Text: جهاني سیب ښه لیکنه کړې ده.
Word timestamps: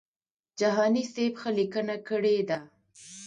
جهاني 0.59 1.03
سیب 1.13 1.33
ښه 1.41 1.49
لیکنه 1.57 1.95
کړې 2.07 2.37
ده. 2.49 2.59